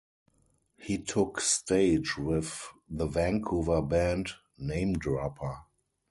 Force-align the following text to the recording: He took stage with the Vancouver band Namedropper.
He 0.77 0.97
took 0.97 1.39
stage 1.41 2.17
with 2.17 2.69
the 2.89 3.05
Vancouver 3.05 3.83
band 3.83 4.31
Namedropper. 4.59 5.57